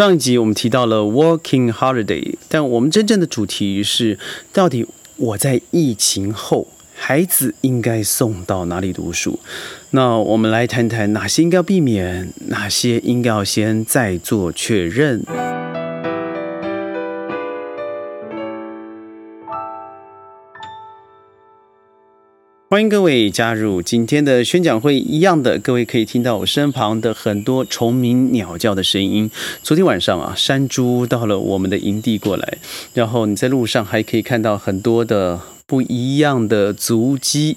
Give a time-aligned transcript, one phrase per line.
[0.00, 4.18] 上一集我们提到了 working holiday，但我们真正的主题是，
[4.50, 9.38] 到底我在疫情后，孩子应该送到哪里读书？
[9.90, 15.22] 那我们来谈谈哪些应该避免，哪些应该要先再做确认。
[22.72, 24.96] 欢迎各位加入今天的宣讲会。
[24.96, 29.28] 一样的，各位可以听到我身旁的很多虫鸣鸟叫的声音。
[29.60, 32.58] 昨天晚上啊，山猪到了我们的营地过来，
[32.94, 37.56] 然后你在路上还可以看到很多的不一样的足迹。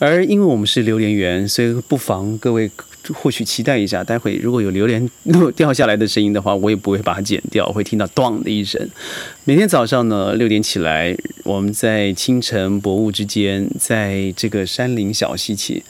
[0.00, 2.68] 而因为我们是榴莲园，所以不妨各位。
[3.14, 5.08] 或许期待一下，待会如果有榴莲
[5.56, 8.88] 掉下来的声音的话，我也不会把它剪掉，会听到“咚”的一声。
[9.44, 15.82] 每天早上呢，六点起来，我们在清晨薄雾之间，在这个山林小溪起，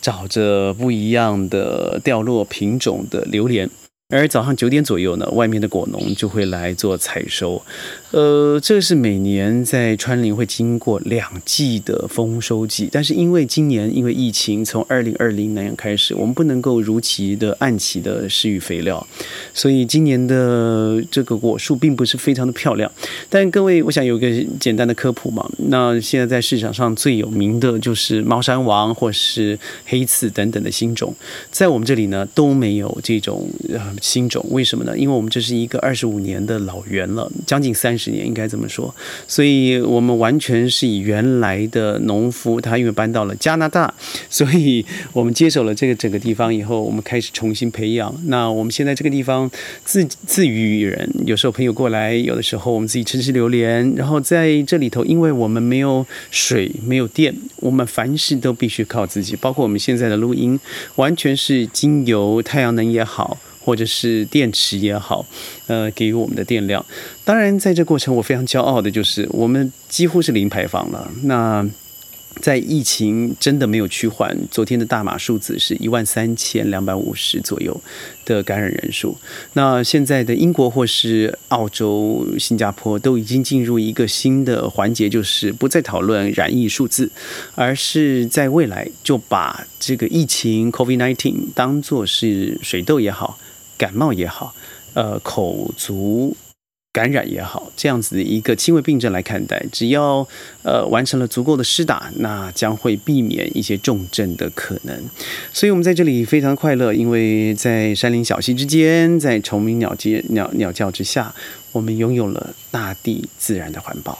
[0.00, 3.70] 找着不一样的掉落品种的榴莲。
[4.14, 7.60] 而早上九点左右呢，外面的果农就会来做采收。
[8.12, 19.04] 呃，这是每年在川林会经过两季的丰收季，但是因为今年因为疫情，从二零二零年开始，我们不能够如期的按期的施予肥料，
[19.52, 22.88] 所以今年的这个果树并不是非常的漂亮。
[23.28, 24.30] 但各位，我想有个
[24.60, 25.44] 简单的科普嘛。
[25.68, 31.12] 那现在在市场上最有名的就是猫山王或是黑刺等等的新种，
[31.50, 34.96] 在我们这里呢都没有这种呃新种，为什么呢？
[34.96, 38.10] 因为我们这是一个二十五年的老园了，将近三十。
[38.14, 38.94] 年应该这么说，
[39.26, 43.92] 所以我们完全是以原来的农夫，他因为搬到了加拿大，
[44.28, 48.14] 所以我们接手了这个整个地方以后，我们开始重新培养。
[48.26, 49.50] 那我们现在这个地方
[49.84, 53.92] 自自娱于人，有时候朋友过来，有的时候我们自己吃吃榴莲。
[53.96, 60.60] 然后在这里头，因为我们没有水，没有电，我们凡事都必须靠自己，包括我们现在的录音，
[60.96, 63.38] 完全是经由太阳能也好。
[63.64, 65.24] 或者是电池也好，
[65.66, 66.84] 呃，给予我们的电量。
[67.24, 71.10] 当然，在这过程，我非常骄傲的就是，我们几乎是零排放了。
[71.22, 71.66] 那
[72.40, 77.80] 在疫情真的没有趋缓，昨天的大马数字是一万三千两百五十左右
[78.24, 79.16] 的感染人数。
[79.52, 87.08] 那现在的英国或是澳洲、新加坡都已经进入一个新的环节，就是不再讨论染疫数字，
[87.54, 93.38] 而是在未来就把这个疫情 （COVID-19） 当做是水痘也好。
[93.76, 94.54] 感冒也好，
[94.94, 96.36] 呃，口足
[96.92, 100.26] 感染也好，这样子的一个轻微病症来看待，只要
[100.62, 104.96] 呃完成了足够的施打，那将会避免一些重症的可能。
[105.52, 111.34] 所以，我们在这里非常快乐，因为在山林小溪之间，在虫鸣鸟接鸟鸟叫之下，
[111.72, 114.16] 我们拥有了大地自然的环保。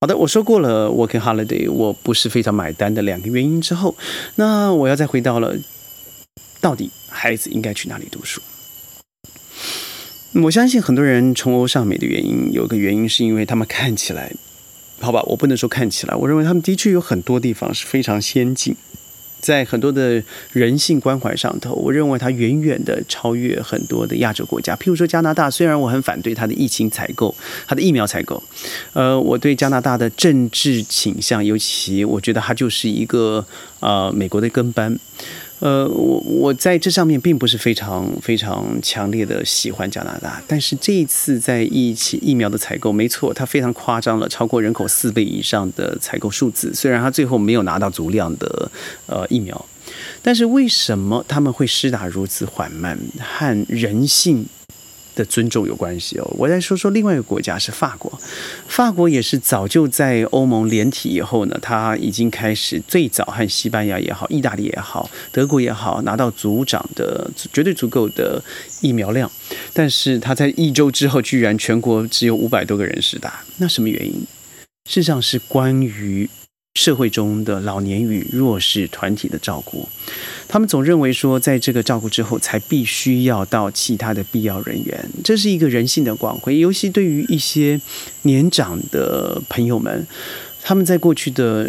[0.00, 3.94] 好的，我说过了，working holiday，我不是非常买单的两个原因之后，
[4.36, 5.54] 那我要再回到了。
[6.60, 8.40] 到底孩子应该去哪里读书？
[10.42, 14.30] 我相信很多人崇欧尚美的原因，有个原因是因为他们看起来，
[15.00, 18.76] 好吧，我不能说看起来，我认为他们的确有很多地方是非常先进，
[19.40, 24.76] 在很多的人性关怀上头，我认为它远远的超越很多的亚洲国家。
[24.76, 27.34] 譬如说加拿大，虽然我很反对它的疫情采购，
[27.66, 28.40] 它的疫苗采购，
[28.92, 33.44] 呃，我对加拿大的政治倾向，尤其我觉得它就是一个
[33.80, 34.98] 呃美国的跟班。
[35.60, 46.72] 呃，我我在这上面并不是非常非常强烈的喜欢加拿大，但是这一次在疫情疫苗的采购，没错，它非常夸张了，超过人口四倍以上的采购数字。
[46.72, 48.70] 虽然它最后没有拿到足量的
[49.06, 49.66] 呃疫苗，
[50.22, 54.46] 但是为什么他们会施打如此缓慢和人性？
[55.18, 56.34] 的尊重有关系哦。
[56.38, 58.20] 我再说说另外一个国家是法国，
[58.68, 68.42] 法国也是早就在欧盟联体以后呢，它已经开始最早和西班牙也好、意大利也好、德国也好拿到组长的绝对足够的
[68.80, 69.30] 疫苗量，
[69.72, 74.24] 但是它在一周之后居然全国只有五百多个人施打，那什么原因？
[74.88, 76.30] 事实上是关于。
[76.74, 79.88] 社会中的老年与弱势团体的照顾，
[80.48, 86.58] 他们总认为说，在这个照顾之后，才必须要到其他的必要人员，这是一个人性的光辉。
[86.58, 87.78] 尤其对于一些
[88.22, 90.06] 年长的朋友们，
[90.62, 91.68] 他们在过去的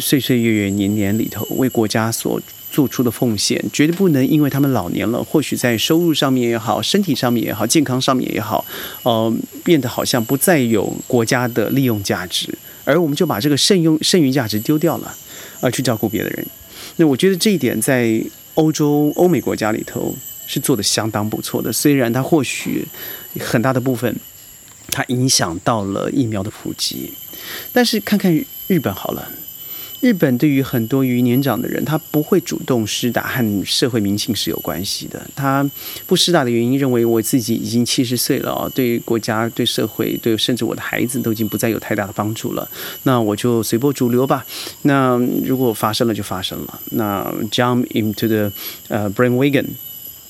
[0.00, 2.40] 岁岁月月年年里头，为国家所
[2.72, 8.64] 做出的奉献，绝对不能因为他们老年了，或许在收入上面也好，身体上面也好，健康上面也好，
[9.04, 9.32] 呃，
[9.62, 12.52] 变得好像不再有国家的利用价值。
[12.84, 15.14] 而我们就把这个剩用剩余价值丢掉了，
[15.60, 16.44] 而去照顾别的人。
[16.98, 18.22] 那我觉得这一点在
[18.54, 20.14] 欧洲、欧美国家里头
[20.46, 21.72] 是做的相当不错的。
[21.72, 22.86] 虽然它或许
[23.40, 24.14] 很大的部分
[24.90, 27.12] 它影响到了疫苗的普及，
[27.72, 28.32] 但是看看
[28.66, 29.30] 日本好了，
[30.00, 35.20] 日本对于很多于年长的人，他不会主动施打，和社会民情是有关系的。
[35.34, 35.68] 他
[36.06, 42.68] 不施打的原因，认为我自己已经七十岁了，对国家、对社会、对甚至我的孩子都已经不再有太大的帮助了。
[43.02, 44.46] 那我就随波逐流吧。
[44.82, 46.80] 那如果发生了就发生了。
[46.90, 48.52] 那 jump into the
[48.88, 49.64] 呃 brain wagon。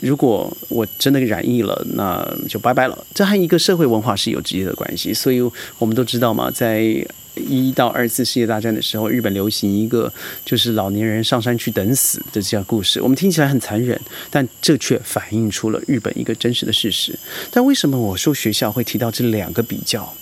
[0.00, 2.96] 如果我真的染疫了，那就拜拜了。
[3.12, 5.12] 这和一个社会文化是有直接的关系。
[5.12, 5.40] 所以
[5.78, 7.04] 我们都知道嘛，在
[7.38, 10.12] 一到二次世界大战的时候，日本流行一个
[10.44, 13.00] 就是老年人上山去等死的这样故事。
[13.00, 14.00] 我们听起来很残忍，
[14.30, 17.18] 但这却反映出了日本一个真实的事实。
[17.50, 20.14] 但为什么我说学校会提到这两个比较？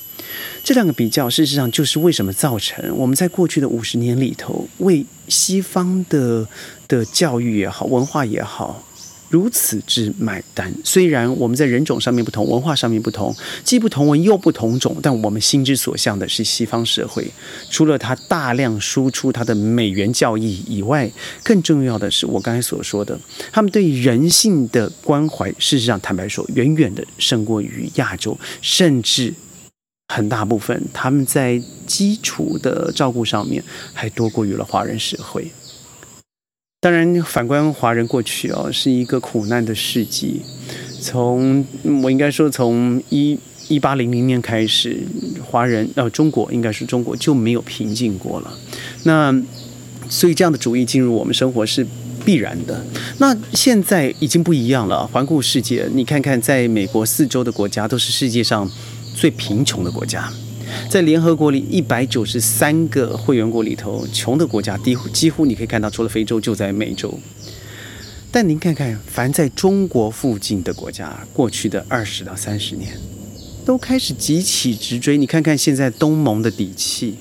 [0.62, 6.46] 这两个比较，事实上就是为什么造成我们在过去的五十年里头，为西方的
[6.88, 8.84] 的教育也好，文化也好。
[9.28, 13.34] 如此之买单，虽然我们在人种上面不同，文化上面不同，
[13.64, 17.26] 既不同文又不同种，但我们心之所向的是西方社会。
[17.68, 21.10] 除了它大量输出它的美元教义以外，
[21.42, 23.18] 更重要的是我刚才所说的，
[23.50, 29.34] 他们对人性的关怀，事实上坦白说，远远的胜过于亚洲，甚至
[30.14, 33.62] 很大部分他们在基础的照顾上面
[33.92, 35.50] 还多过于了华人社会。
[36.86, 40.40] 当然，反观华人过去哦，是一个苦难的世纪。
[41.00, 41.66] 从
[42.00, 43.36] 我应该说，从一
[43.66, 45.02] 一八零零年开始，
[45.44, 48.56] 华人呃，中国应该是中国就没有平静过了。
[49.02, 49.34] 那
[50.08, 51.84] 所以这样的主义进入我们生活是
[52.24, 52.84] 必然的。
[53.18, 55.04] 那现在已经不一样了。
[55.08, 58.70] 环顾世界，你看看，在美国四周的国家都是世界上
[59.12, 60.32] 最贫穷的国家。
[60.88, 67.18] 在联合国里一百九十三个会员国里头，穷的国家几乎几乎你可以看到，除了非洲就在美洲。
[68.30, 72.92] 但您看看，凡在中国附近的国家，过去的二十到三十年，
[73.64, 75.16] 都开始急起直追。
[75.16, 77.14] 你看看现在东盟的底气，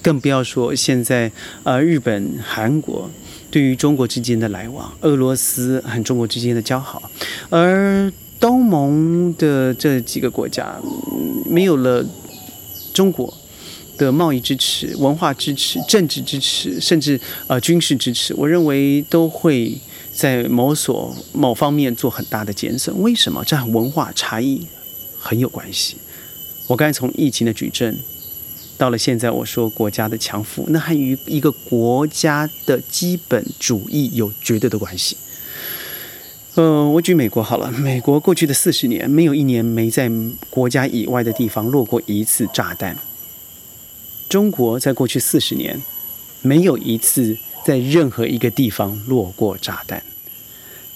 [0.00, 1.32] 更不要说现在
[1.64, 3.10] 呃日本、韩国
[3.50, 7.10] 对于中国之间的来往，俄罗斯和中国之间的交好，
[7.50, 10.76] 而东盟的这几个国家
[11.50, 12.06] 没有了。
[12.98, 13.32] 中国
[13.96, 19.78] 的贸易支持、文化支持、政治支持，甚至呃军事支持，我认为都会
[20.12, 23.00] 在某所某方面做很大的减损。
[23.00, 23.44] 为什么？
[23.44, 24.66] 这和文化差异
[25.16, 25.96] 很有关系。
[26.66, 27.96] 我刚才从疫情的举证，
[28.76, 35.16] 到了现在我说国家的强富，那还与一个国家的基本主义有绝对的关系。
[36.58, 37.70] 呃，我举美国好了。
[37.70, 40.10] 美国过去的四十年，没有一年没在
[40.50, 42.98] 国家以外的地方落过一次炸弹。
[44.28, 45.80] 中国在过去四十年，
[46.42, 50.02] 没有一次在任何一个地方落过炸弹。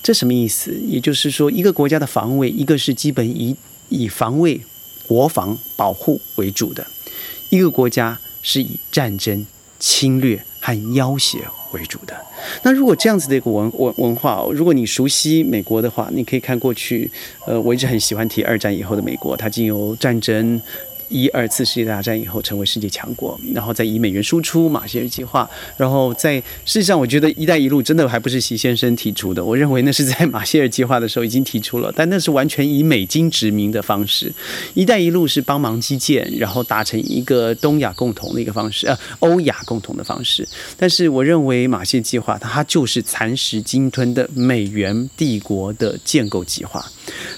[0.02, 0.74] 这什么意思？
[0.88, 3.56] 也就是说，一个国家的防卫，一个是基本以
[3.88, 4.60] 以防卫、
[5.06, 6.82] 国防保护为主的；
[7.50, 9.46] 一个国家是以战争、
[9.78, 11.38] 侵略和要挟
[11.72, 12.16] 为主的。
[12.62, 17.10] 那如果这样子的一个文文文化，如果你熟悉美国的话，你可以看过去，
[17.46, 20.60] 呃，我一直很喜欢提二战以后的美国，它经由战争。
[21.12, 34.32] 一二次世界大战以后成为世界强国，然后再以美元输出马歇尔计划，然后在事实上，我觉得“一带一路”真的还不是习先生提出的，我认为那是在马歇尔计划的时候已经提出了，但那是完全以美金殖民的方式
[34.74, 40.48] ，“一带一路”是帮忙基建，然后达成一个东亚共同的一个方式，呃，欧亚共同的方式。
[40.78, 46.84] 但是我认为马歇尔计划它就是蚕食鲸吞的美元帝国的建构计划。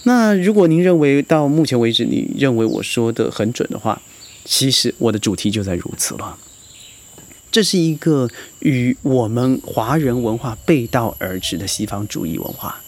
[0.04, 4.00] 那如果您认为到目前为止，你认为我说的很准的话，
[4.44, 6.36] 其实我的主题就在如此了。
[7.50, 12.80] 这是一个与我们华人文化背道而驰的西方主义文化。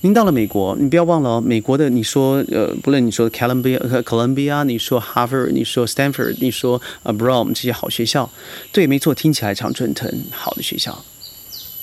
[0.00, 8.28] 您到了美国，你不要忘了，美国的你说呃，不论你说 Columbia、Columbia，你说 Harvard，你说 Stanford，你说呃 Brown 这些好学校，
[8.72, 11.04] 对，没错，听起来常春藤好的学校。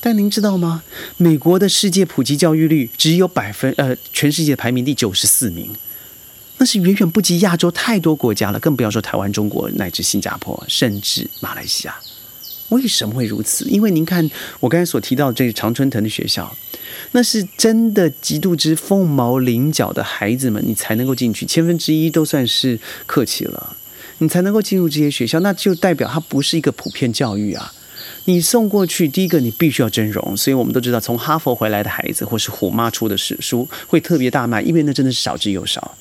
[0.01, 0.83] 但您知道吗？
[1.17, 5.69] 美国的世界普及教育率只有百分呃，全世界排名第九十四名，
[6.57, 11.95] 那是远远不及亚洲太多国家了，更不要说台湾、中国乃至新加坡，甚至马来西亚。
[12.69, 13.65] 为什么会如此？
[13.65, 14.29] 因为您看
[14.59, 16.55] 我刚才所提到这个常春藤的学校，
[17.11, 23.75] 那是真的极度之凤毛麟角的孩子们，你才能够进去，千分之一都算是客气了，
[24.19, 27.73] 你才能够进入这些学校，那就代表它不是一个普遍教育啊。
[28.29, 35.97] 你送过去，第一个你必须要真容，所以我们都知道，从哈佛回来的孩子，或是虎妈出的史书，会特别大卖，因为那真的是少之又少。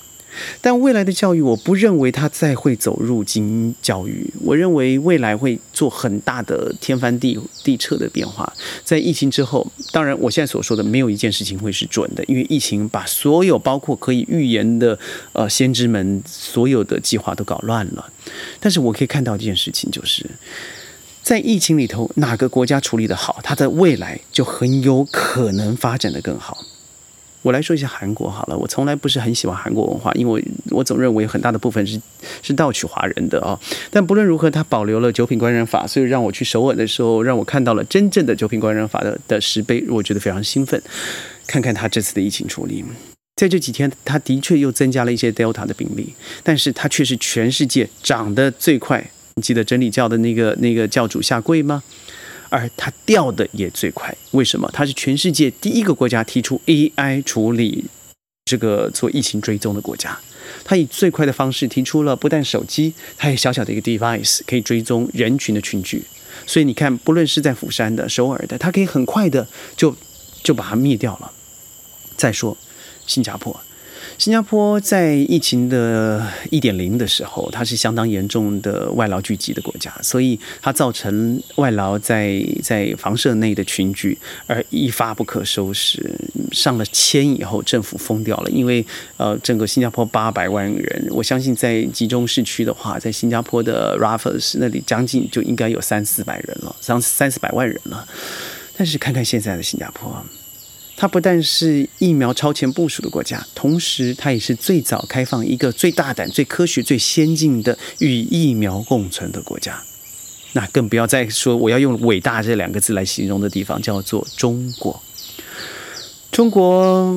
[0.61, 8.53] 但未来的教育，我不认为它再会走入精英教育，我认为未来会做很大的天翻地地彻的变化。
[8.85, 14.99] 在疫情之后，当然我现在所说的没有一件事情会是准的，因为疫情把所有包括可以预言的
[15.33, 18.13] 呃先知们所有的计划都搞乱了。
[18.61, 20.27] 但是我可以看到一件事情就是。
[21.29, 26.57] 在疫情里头，哪个国家处理的好，它的未来就很有可能发展的更好。
[27.43, 32.01] 我来说一下韩国好了，我从来不是很喜欢韩国文化，因为我总认为很大的部分是
[32.41, 33.61] 是盗取华人的啊。
[33.91, 40.83] 但不论如何，它保留了九品官人法，所以让我去首尔的时候，让我看到了真正的九品官人法的的石碑，我觉得非常兴奋。
[41.47, 42.83] 看看他这次的疫情处理，
[43.37, 49.11] 在这几天，他的确又增加了一些 Delta 的病例，但是它却是全世界涨得最快。
[49.41, 51.83] 记得真理教的那个那个教主下跪吗？
[52.51, 54.71] 而它掉的也最快，为什么？
[54.73, 57.85] 它是全世界第一个国家提出 AI 处理
[58.47, 60.19] 这个做疫情追踪的国家。
[60.65, 66.03] 它以最快的方式提出了，不但手机，它也小小的一个 device 可以追踪人群的群聚。
[66.47, 69.95] 所以你看，不论是在釜山的、首尔的，它可以很快的就
[70.43, 71.31] 就把它灭掉了。
[72.17, 72.57] 再说
[73.07, 73.61] 新加坡。
[74.19, 86.19] 新加坡在疫情的一点零的时候，它是相当严重的外劳聚集的国家，所以它造成外劳在在房舍内的群聚，而一发不可收拾。
[86.51, 88.85] 上了千以后，政府封掉了，因为
[89.19, 98.05] 呃，整个新加坡八百万人，我相信在集中市区的话，在新加坡的 Raffles 那里，将近就应该有三四百人了，三三四百万人了。
[98.77, 100.21] 但是看看现在的新加坡。
[101.01, 109.81] 它不但是疫苗超前部署的国家，同时它也是最早开放一个最大胆、最科学、最先进的与疫苗共存的国家。
[110.55, 115.01] 那更不要再说我要用“伟大”这两个字来形容的地方，叫做中国。
[116.33, 117.15] 中国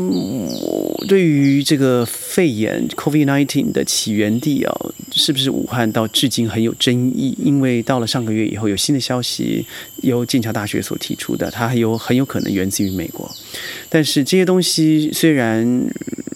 [1.07, 4.71] 对于这个肺炎 （COVID-19） 的起源地啊，
[5.11, 5.91] 是不是武汉？
[5.91, 7.35] 到至今很有争议。
[7.37, 9.65] 因为到了上个月以后，有新的消息
[10.03, 13.29] 由剑桥大学所提出的，它还有很有可能源自于美国。
[13.89, 15.85] 但是这些东西虽然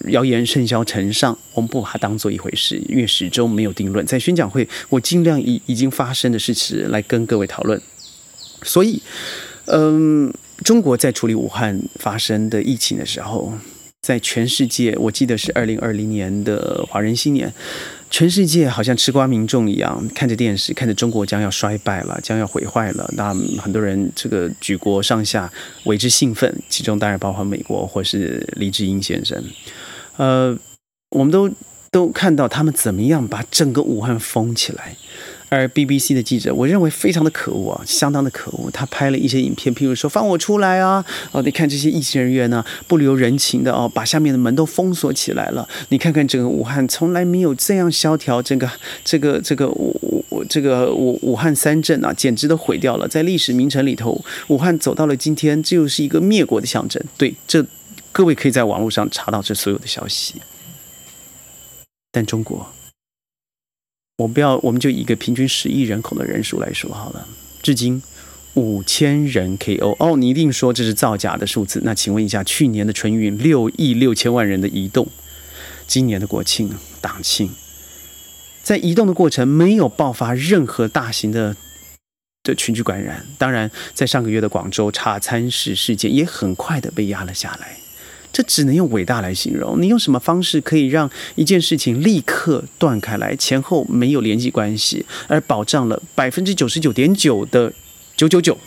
[0.09, 4.05] 谣言甚嚣尘上，我们不把它当做一回事，因为始终没有定论。
[4.05, 7.81] 在宣讲会，我尽量以已经发生的事实来跟各位讨论。
[8.63, 9.01] 所以，
[9.65, 10.33] 嗯。
[10.63, 13.53] 中国在处理武汉发生的疫情的时候，
[14.01, 17.53] 在全世界，我记得是二零二零年的华人新年，
[18.09, 23.09] 全世界好像吃瓜民众一样，看着电视，看着中国将要衰败了，将要毁坏了。
[23.17, 25.51] 那很多人这个举国上下
[25.83, 29.43] 为之兴奋，其中当然包括美国或是黎智英先生。
[30.17, 30.57] 呃，
[31.09, 31.49] 我们都
[31.91, 34.95] 都看到他们怎么样把整个武汉封起来。
[35.49, 38.69] 而 BBC 的记者，我认为非常的可恶啊，相当的可恶。
[38.71, 45.67] 他拍了一些影片，譬如说放我出来啊，哦，你看这些疫情人员呢，不留人情的哦，把下面的门都封锁起来了。
[45.89, 48.69] 你看看整个武汉，从来没有这样萧条，这个
[49.03, 53.07] 这个这个武武这个武武汉三镇啊，简直都毁掉了。
[53.07, 57.01] 在历史名城里头，武汉走到了今天，这又是一个灭国的象征。
[57.17, 57.65] 对，这
[58.11, 60.41] 各位可以在网络上查到这所有的消息。
[62.11, 62.67] 但中国。
[64.17, 67.27] 我不要，我们就以一个平均十亿人口的人数来说好了。
[67.61, 68.01] 至今
[68.53, 71.81] 五千人 KO 哦，你一定说这是造假的数字。
[71.83, 75.07] 那请问一下，去年的春运六亿六千万人的移动，
[75.85, 76.69] 今年的国庆
[77.01, 77.49] 党庆，
[78.63, 81.57] 在移动的过程没有爆发任何大型的
[82.43, 83.25] 的群聚感染。
[83.37, 87.75] 当然，在上个月的广州茶餐室事件也很快的被压了下来。
[88.35, 89.81] 这只能用伟大来形容。
[89.81, 97.71] 你用什么方式可以让一件事情立刻断开来，前后没有联系关系，而保障了百分之九十九点九的
[98.17, 98.57] 九九九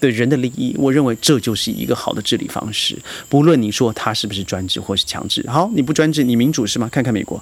[0.00, 0.74] 的人的利益？
[0.76, 2.98] 我认为这就是一个好的治理方式。
[3.28, 6.88] 不论你说他是不是专制或是强制，好，你不专制，你民主是吗？
[6.90, 7.40] 看看美国，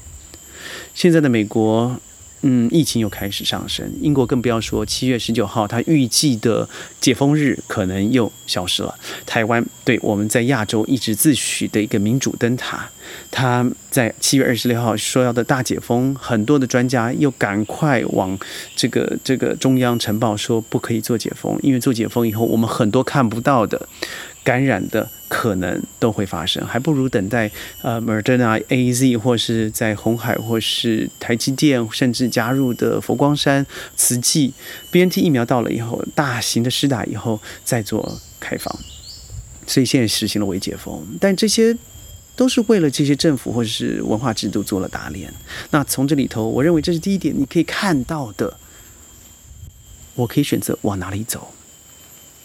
[0.93, 1.99] 现在的美国。
[2.47, 6.69] 嗯，疫情又开始上升，英国更不要说，七月十九号，它预计的
[7.01, 8.95] 解封日可能又消失了。
[9.25, 12.87] 台湾对我们在亚洲一直自诩的一个民主灯塔，
[13.31, 18.39] 它在七月二十六号说要的大解封，很多的专家又赶快往
[18.77, 23.89] 这个这个中央呈报说不可以做解封，因为做解封以后，我们很多看不到的。
[24.45, 27.51] 感染的可能都会发生，还不如等待
[27.83, 34.53] 呃，Moderna、A Z 或是在红海或是台积电，甚至加入的佛光山、慈济、
[34.91, 38.79] B N T 疫苗到了以后，大型的施打以后再做开放。
[39.67, 41.75] 所以现在实行了微解封，但这些
[42.37, 45.33] 都是为了这些政府或者是文化制度做了打脸。
[45.71, 48.59] 那从这里头，我认为这是第一点，你可以看到的，
[50.17, 51.55] 我可以选择往哪里走。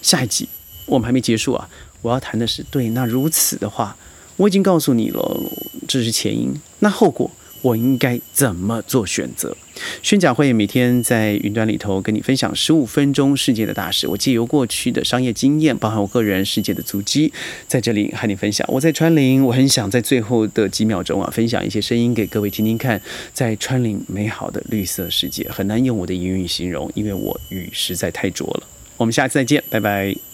[0.01, 0.47] 下一集
[0.89, 1.69] 我们还没结束啊。
[2.01, 3.95] 我要谈的是，对，那如此的话，
[4.37, 5.41] 我已经告诉你了，
[5.87, 7.29] 这是前因，那后果
[7.61, 9.55] 我应该怎么做选择？
[10.01, 17.33] 宣讲会每天在云端里头跟你分享十五分钟世界的大事，我借由过去的商业经验，包含我个人世界的足迹，
[17.67, 18.65] 在这里和你分享。
[18.71, 23.01] 我在川林，我很想在最后的几秒钟啊，分享一些声音给各位听听看，
[23.33, 28.63] 在川林美好的绿色世界，很难用我的言语形容，因为我语实在太拙了。
[28.95, 30.28] 我们下次再见，拜拜。